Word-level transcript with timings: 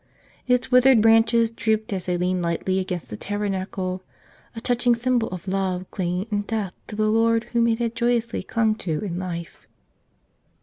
Its 0.47 0.71
withered 0.71 0.99
branches 0.99 1.51
drooped 1.51 1.93
as 1.93 2.07
they 2.07 2.17
leaned 2.17 2.41
lightly 2.41 2.79
against 2.79 3.11
the 3.11 3.15
tabernacle, 3.15 4.01
a 4.55 4.59
touching 4.59 4.95
symbol 4.95 5.27
of 5.27 5.47
love 5.47 5.85
clinging 5.91 6.25
in 6.31 6.41
death 6.41 6.73
to 6.87 6.95
the 6.95 7.05
Lord 7.05 7.43
Whom 7.53 7.67
it 7.67 7.77
had 7.77 7.93
joyously 7.93 8.41
clung 8.41 8.73
to 8.77 8.97
in 9.03 9.19
life. 9.19 9.67